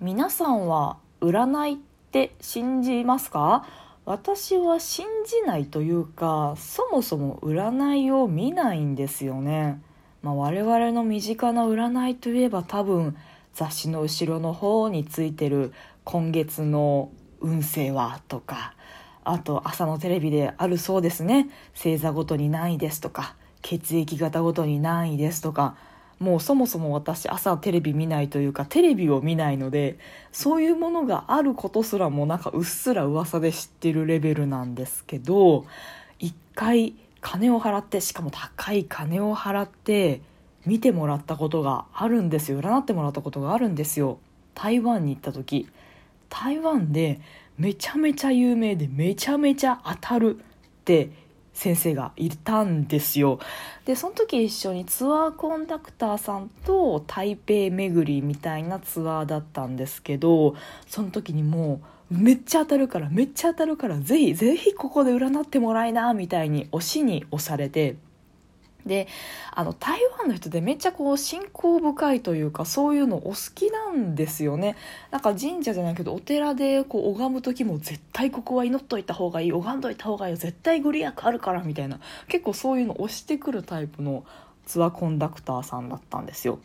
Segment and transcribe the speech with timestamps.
[0.00, 1.76] 皆さんは占いっ
[2.10, 3.66] て信じますか？
[4.06, 9.78] 私は信じないというかそもそも占いを見ないんですよね、
[10.22, 13.14] まあ、我々の身近な占いといえば多分
[13.52, 15.74] 雑誌の後ろの方についてる
[16.04, 17.10] 今月の
[17.40, 18.72] 運勢はとか
[19.22, 21.50] あと朝のテレビであるそうですね。
[21.74, 25.76] 星座ごとに何位ですとか血液型ごとに何位ですとか
[26.20, 29.98] もうそもそも私朝テレビ見ないというかテレビを見ないので
[30.32, 35.64] そういうものがあることすらもなんかうっすら噂で知ってるレベルなんですけど
[36.18, 40.20] 一回金を払ってしかも高い金を払って
[40.66, 42.60] 見てもらったことがあるんですよ。
[42.60, 44.18] 占ってもらったことがあるんですよ。
[44.54, 45.68] 台湾に行った時
[46.28, 47.20] 台湾で
[47.56, 50.42] めちゃめちゃ有名でめちゃめちゃ当たるっ
[50.84, 51.10] て
[51.60, 53.38] 先生がいたんですよ
[53.84, 67.96] でその時一緒にツアーコンダクターさんと台北巡りみたいなツアーだったんですけどその時にもうめっちゃ当たるからめっちゃ当たるからぜひぜひここで占ってもらいなみたいに押しに押されて。
[68.86, 69.08] で
[69.52, 74.76] あの台湾の人でめっちゃこう信仰深いというかそういうのお好きなんですよね。
[75.10, 79.52] なんか神社じゃないけどお寺でこう拝む時も絶対ここは祈っといた方がいい。
[79.52, 80.36] 拝んどいた方がいいよ。
[80.36, 82.00] 絶対ご利益あるからみたいな。
[82.28, 84.24] 結構そういうの押してくるタイプの
[84.66, 86.58] ツアーコンダクターさんだったんですよ。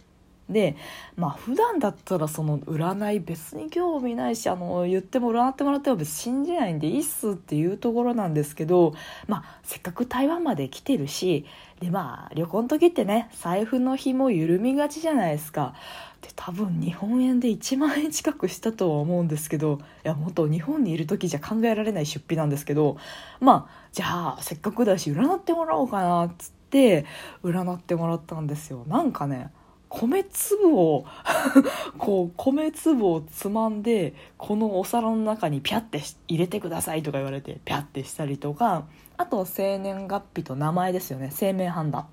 [0.50, 0.76] で
[1.16, 8.94] まあ普段だったらその占い別に興味ないしあの言っても占ってもらっても別に信じないんでいいっすっていうところなんですけど
[9.28, 11.46] まあせっかく台湾まで来てるし
[11.80, 15.74] でまあ旅行の時ってね財布の紐緩みがちじゃないですか。
[16.22, 22.98] で多分日本円で1万円近くしたとは思うんですけどいやもっと日本にいる時じゃ考えられない出費なんですけど
[23.40, 27.06] まあじゃあせっかくだし占ってもらおうかなっつって
[27.44, 28.84] 占ってもらったんですよ。
[28.88, 29.52] なんかね
[29.90, 31.06] 米粒を
[31.98, 38.86] こう米粒をつまんでこのお皿の中にピャッて入れてくださいとか言われてピャッてしたりとか
[39.18, 41.30] あと生年月日と名前ですよね。
[41.32, 42.08] 生命判断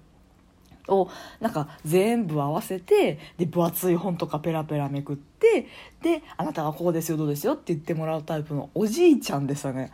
[0.88, 1.08] を
[1.40, 5.66] なんか全部合わせてで分厚い本とかペラペラめくって
[6.02, 9.90] で「あなたはこうですよどうですよ」って言ってもらうタイプのおじいちゃんでしたね。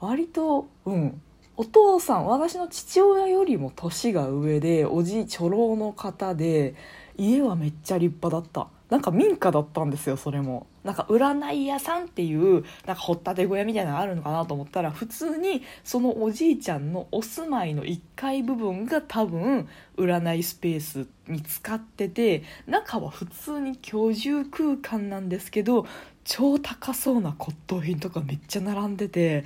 [0.00, 1.20] 割とうん。
[1.56, 6.74] お父さん私の父親よりも年が上でおじいちょろの方で
[7.20, 8.68] 家はめっちゃ立派だった。
[8.88, 10.66] なんか民家だったんですよそれも。
[10.82, 25.86] なんか占い屋さんっていうなんか掘ったて小屋みたいなのがあるのかなと思ったら普通にそのおじいちゃんのお住まいの1階部分が多分占いスペースに使ってて中は普通に居住空間なんですけど
[26.24, 29.44] 超高そうな骨董品とかめっちゃ並んでて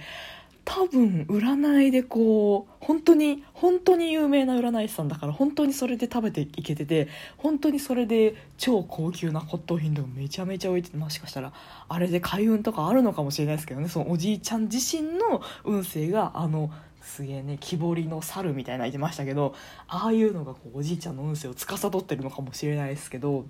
[0.64, 11.52] 多分占いでこう本当に本当に有名な占い師さんだから本当にそれで食べていけてて本当にそれで超高級な骨董品とかめちゃめちゃ置いててもしかしたら
[11.88, 13.88] あれで開運とかあるのかもしれないですけどね。
[13.88, 16.70] そのおじいちゃん自身の運勢があの
[17.02, 19.54] すげえね木彫りの猿みたいな言ってましたけど
[19.86, 23.44] ああいうのがこうおじいちゃんの運勢を司ってるのかもしれないですけど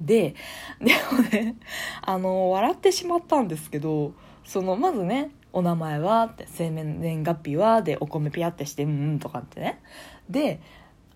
[0.00, 0.34] で
[0.80, 1.56] でもね
[2.00, 4.14] あの笑ってしまったんですけど
[4.44, 6.24] そのまずねお名前は？
[6.24, 7.82] って生年月日は？
[7.82, 9.80] でお米ピヤってしてうんうんとかってね。
[10.28, 10.60] で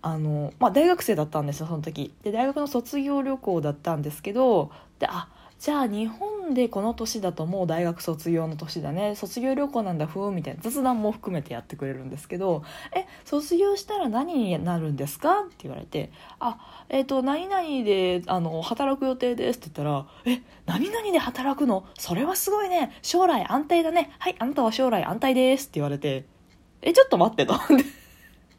[0.01, 2.13] あの、まあ、大学生だったんですよその時。
[2.23, 5.29] で大学の卒業旅行だったんですけどであ
[5.59, 12.63] じゃあ日本でこの年だともう大学卒業の年だね卒業旅行なんだふうみたいな雑談も含めてやってくれるんですけど
[12.95, 21.85] 「え卒業したら何になるんですか?」って言われて「あえっ、ー、と何々であの働く予定です」って言ったら「え何々で働くの？
[21.97, 26.25] それはすごいね将来安泰だねはいあなたは将来安泰です」って言われて
[26.83, 27.55] 「えちょっと待って」と。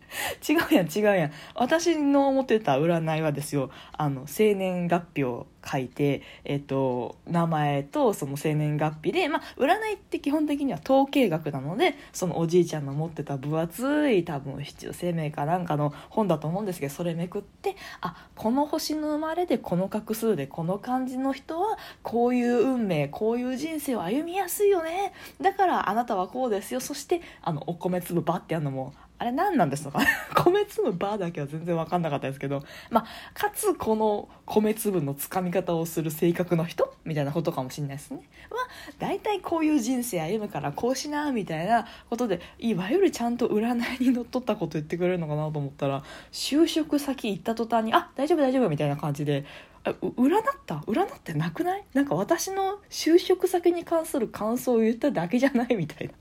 [0.48, 1.32] 違うやん違うやん。
[1.54, 25.12] 私の思ってた占いはですよあの生年月日を書いて、えっと、名前とその生年月日で、まあ、占いって基本的には統計学なのでそのおじいちゃんの持ってた分厚い多分七生命かなんかの本だと思うんですけどそれめくってあこの星の生まれでこの画数でこの感じの人はこういう運命こういう人生を歩みやすいよね。
[25.40, 26.80] だからあなたはこうですよ。
[26.80, 29.98] そしてあのお米粒バッてやるのもあれ何なんですか？
[30.44, 36.94] 米粒バーだけは全然分かんなかったですけど、まあ、かつこの米粒のつかみ方をする性格の人？
[37.04, 38.20] みたいなことかもしれないですね。
[38.50, 38.60] まあ、
[38.98, 49.44] 大体こういう人生歩むからこうしな、みたいなことで、いわゆるちゃんと占いにのっとったこと言ってくれるのかなと思ったら、就職先行った途端に、あ、大丈夫大丈夫みたいな感じで、
[49.84, 50.76] 占った？
[50.86, 51.84] 占ってなくない？
[51.94, 55.74] なんか私の就職先に関する感想を言っただけじゃない？
[55.76, 56.12] みたいな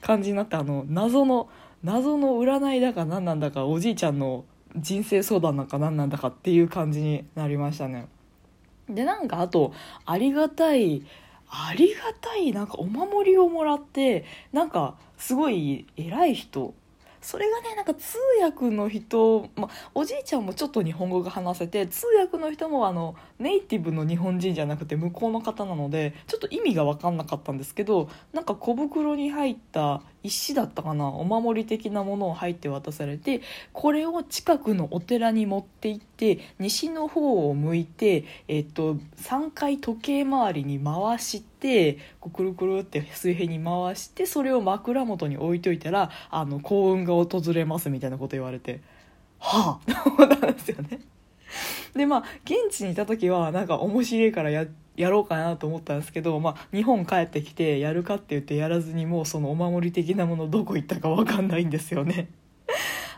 [0.00, 1.48] 感じになってあの謎の
[1.86, 4.44] 謎の占いだか何なんだかおじいちゃんの
[4.74, 8.08] 人生相談なんか何なんだかっていう感じになりましたね。
[8.88, 9.72] でなんかあと
[10.04, 11.04] ありがたい
[11.48, 16.74] ありがたいなんかお守りをもらってなんかすごい偉い人
[17.26, 33.42] それがねなんか通訳の人、ま、おじいちゃんもちょっと日本語が話せて通訳の人もあのネイティブの日本人じゃなくて向こうの方なのでちょっと意味が分かんなかったんですけどなんか小袋に入った石だったかなお守り的なものを入って渡されて
[33.72, 48.80] これを近くのお寺に持って行って西の方を向いて、えっと、3回時計回りに回しててこうくるくるって水平に回してそれを枕元に置いといたらあの幸運が訪れますみたいなこと言われて
[49.38, 51.00] はあと思ったんですよね。
[51.94, 54.66] でまあ現地にいた時はなんか面白いからや
[54.96, 62.28] やろうかなと思ったんですけど、まあ、日本帰ってきてやるかって言ってやらずにもうそのお守り的なものどこ行ったか分かんないんですよね。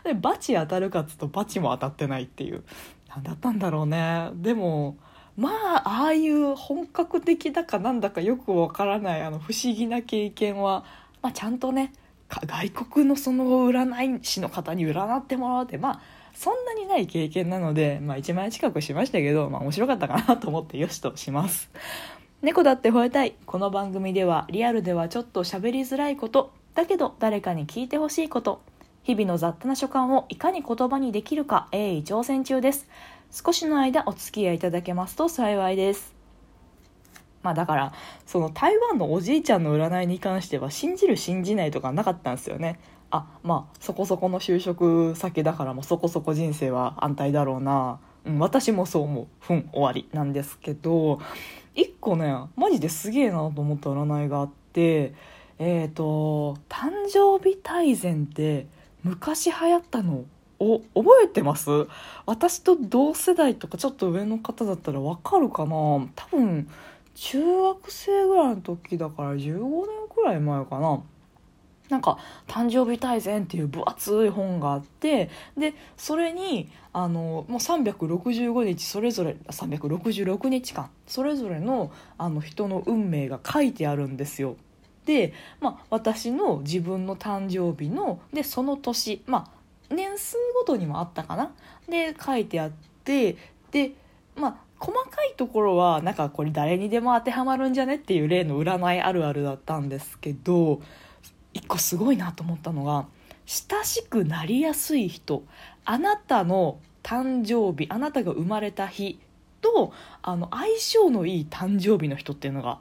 [0.03, 2.63] でバチ当たるかっつうとバチも当たってないっていう
[3.09, 4.97] 何だったんだろうねでも
[5.39, 10.83] まあああいう本格的だかなんだかよくわからないあの不思議な経験は、
[11.21, 11.93] まあ、ちゃんとね
[12.27, 16.01] 外国のその占い師の方に占ってもらうってまあ
[16.33, 21.71] そんなにない経験なので、まあ、1万円近くしましたけど、まあ、面白かったかなと思ってよしとします。
[22.41, 23.35] 猫だって吠えたい。
[23.45, 28.61] この番組ではリアルではちょっと喋りづらいことだけど誰かに聞いてほしいこと。
[29.03, 32.87] 日々の雑多な所感をいかに言葉にできるか鋭意挑戦中です。
[33.31, 36.15] 少しの間お付き合いいただけますと幸いです。
[37.43, 37.93] まあだから
[38.25, 42.79] その台湾のおじいちゃんの占いに関しては信じる信じないとかなかったんですよね。
[43.11, 49.27] あまあそこそこの就職先だからもうそこそこ人生は安泰だろうな、うん、私もそう思う。
[49.39, 51.19] ふん終わりなんですけど
[51.75, 55.13] 一個ねマジですげえなと思った占いがあって
[55.59, 58.67] えっ、ー、と誕生日大全って
[59.03, 60.25] 昔流行ったの。
[60.59, 61.69] を覚えてます？
[62.25, 65.71] 私と同世代とかちょっと上の方だったらわかるかな？
[66.15, 66.69] 多分
[67.15, 69.63] 中学生ぐらいの時だから15年
[70.13, 71.01] くらい前かな。
[71.89, 84.55] なんか「誕生日大全」っていう分厚い本があってでそれにあのもう365日それぞれ366日間それぞれのあの人の運命が書いてあるんですよ。
[85.05, 89.58] で、まあ、私の自分の誕生日のでその年、まあ、
[89.89, 91.51] 年数ごとにもあったかな？
[91.87, 92.71] で書いてあっ
[93.03, 93.37] て
[93.71, 93.93] で
[94.35, 100.81] まあ細かいところはなんかこれ誰にでも当てはまるんじゃねっていう例の占いあるあるだったんですけど
[101.53, 103.07] 一個すごいなと思ったのが
[103.45, 105.43] 親しくなりやすい人。
[105.85, 109.19] あなたの誕生日あなたが生まれた日
[109.61, 109.91] と
[110.21, 112.79] あの相性のいい誕生日の人っていうのが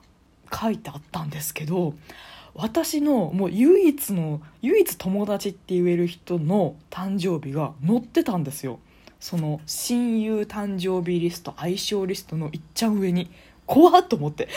[0.52, 1.94] 書いてあったんですけど
[2.60, 8.81] 私のもう唯一の唯一友達って言える人の誕生日が載ってたんですよ。
[9.20, 13.31] その親友誕生日リスト相性リストのいっちゃん上に。
[13.64, 14.49] 怖っと思って。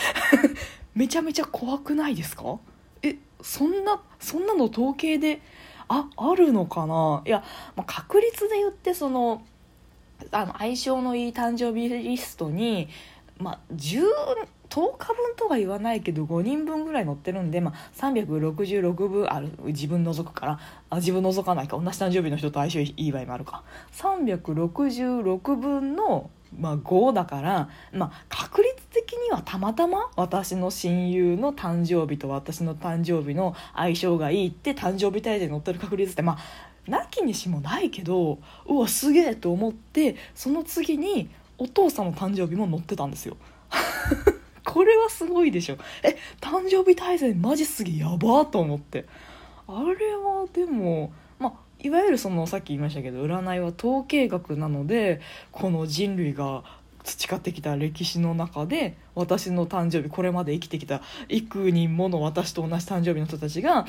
[0.95, 2.57] めちゃめちゃ怖くないですか？
[3.03, 5.41] えそんなそんなの統計で
[5.87, 7.21] ああるのかな？
[7.27, 7.43] いや、
[7.75, 9.43] まあ、確率で言ってその
[10.31, 12.87] あの相性のいい誕生日リストに、
[13.37, 14.01] まあ、10,
[14.71, 20.59] 10日分とは言わないけど5人分ぐらい載ってるんで、まあ、366分ある自分除くから
[20.89, 23.63] あ自分除かないか同じ誕生日の人と相性いい場合もあるか
[23.93, 43.37] 366分のまあ、5だから、まあ、確率的にはたまたま私の親友の誕生日と私の誕生日の相性がいいって誕生日体で載ってる確率ってまあなきにしもないけどうわすげえと思ってその次にお父さんの誕生日も載ってたんですよ。
[44.71, 45.75] これはすごいでしょ。
[46.01, 49.05] え誕生日大全マジすげえやばと思って。
[49.67, 55.19] あれはでもまいわゆるそのさっき言いましたけど占いは統計学なので
[55.51, 56.63] この人類が
[57.03, 63.85] 培ってきた歴史の中で私の誕生日これまで生きてきた幾人もの私と同じ誕生日の人たちが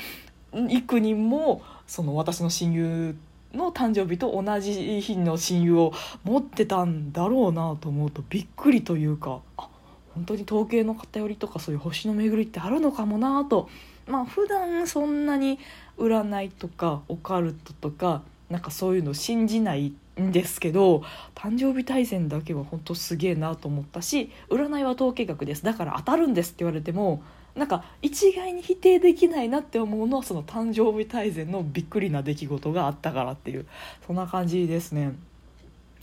[0.69, 3.15] 幾人もその私の親友
[3.53, 5.93] の誕生日と同じ日の親友を
[6.25, 9.69] 持ってたんだろうなと思うとびっくりというかあ
[10.15, 13.69] 本当に統計の偏りとかそういう星の巡りってあるのかもなと
[14.07, 15.59] まあ普段そんなに
[15.97, 21.03] 占いとかオカルトとかなんかそういうの信じないんですけど
[21.33, 27.23] 誕生日大全だけは本当すげえなと思ったし占いは統計学ですだから当たるんですって言われても
[27.55, 33.65] なんか一概に否定できないなって思うのはその誕生日大全のびっくりな出来事があったからっていう
[34.07, 35.13] そんな感じですね。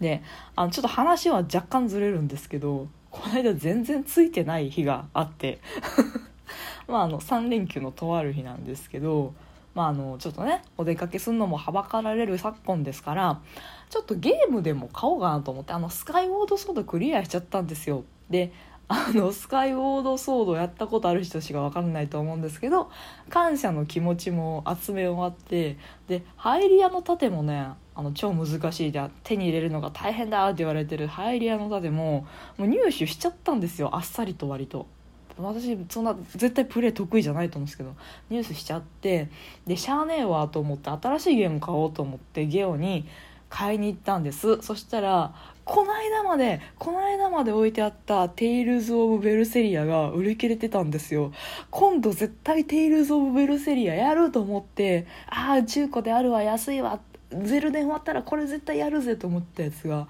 [0.00, 0.22] で
[0.56, 2.86] あのちょっと話は若干ずれるんですけど
[3.20, 5.58] この間全然ついてない日があって。
[6.88, 9.32] まああの3連休のとある日なんですけど
[9.74, 13.40] まあ、あのちょっとねお出かけするのもはばかられる昨今ですから
[13.88, 18.04] ちょっとゲームでも買おうかなと思ってあのスカイウォードソードクリアしちゃったんですよ。
[18.28, 18.52] で
[18.92, 22.90] あのスカイウォードソードやったことある人しか分かんないと思うんですけど
[23.28, 25.78] 感謝の気持ちも集め終わって
[26.08, 32.26] でハイリアの盾もねあの超難しいで手に入れるのが大変だって言われてるハイリアの盾も
[32.58, 34.88] もう入手しちゃったんですよあっさりと割と。
[35.38, 37.94] 私そんな絶対プレイ得意じゃないと思うんですけど
[38.28, 39.30] ニュースしちゃって
[39.66, 43.06] でしゃあねえわと思って新しいゲーム買おうと思ってゲオに
[43.50, 44.62] 買いに行ったんです。
[44.62, 51.32] そしたらこの間までこの間まで置いてあった「テイルズ・オブ・ベルセリア」が売り切れてたんですよ。
[51.70, 60.08] 今度絶対「テイルズ・オブ・ベルセリア」やると思ってああ中古であるわ安いわゼルダ終わったらこれ絶対やるぜと思ったやつが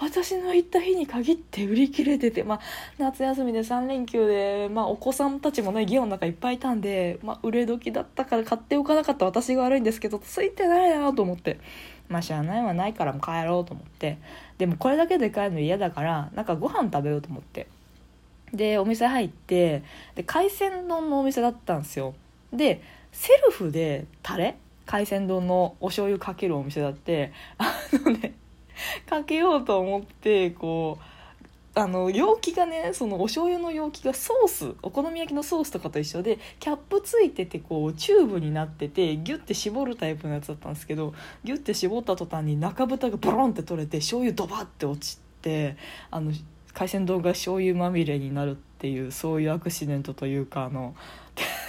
[0.00, 2.60] 私の行った日に限って売り切れてて、まあ、
[2.96, 11.58] 夏休みで3連休で、まあ、お子さんたちもねゲオの中いっぱいいたんで、まあ、売れ時だったから買っておかなかった私が悪いんですけどついてないなと思って。
[12.10, 14.18] まあ知らないはないからもう帰ろうと思って。
[14.58, 17.66] でもこれだけで帰るの嫌だからなんかご飯食べようと思って。
[18.52, 19.82] でお店入って
[20.16, 22.14] で海鮮丼のお店だったんですよ。
[22.52, 24.56] でセルフでタレ？
[24.86, 27.32] 海鮮丼のお醤油かけるお店だって。
[27.58, 28.34] あのね
[29.06, 31.04] かけようと思ってこう
[31.80, 45.76] あの容器がねそのお醤油の容器がソースお好み焼きのソースとかと一緒でキャップついててこうチューブになっててギュッて絞るタイプのやつだったんですけどギュッて絞った途端に中蓋がボロンって取れて醤油ドバッて落ちて
[46.10, 46.32] あの
[46.74, 50.94] 海鮮丼が醤油まみれになるっていうそういうアクシデントというかあの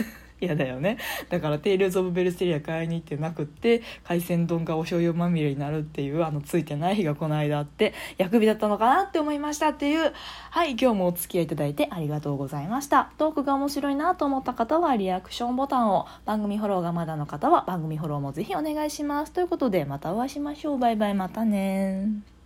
[0.42, 0.98] 嫌だよね。
[1.30, 10.14] だからテイルズ・オブ・ベルセリア買いに行ってなくって海鮮丼がお醤油まみれになるっていうあのついてない日がこの間あって厄日だったのかなって思いましたっていう
[10.50, 13.12] はい今日もお付き合いいただいてありがとうございました。
[13.18, 19.32] トークが面白いなと思った方はリアクションボタンを番組フォローがまだの方は番組フォローもぜひお願いします。
[19.32, 20.78] ということでまたお会いしましょう。
[20.80, 22.41] バイバイまたね